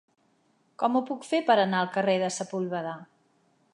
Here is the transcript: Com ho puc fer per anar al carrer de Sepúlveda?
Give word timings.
Com 0.83 0.95
ho 0.95 1.01
puc 1.09 1.27
fer 1.31 1.41
per 1.49 1.57
anar 1.65 1.81
al 1.83 1.91
carrer 1.99 2.17
de 2.25 2.31
Sepúlveda? 2.39 2.95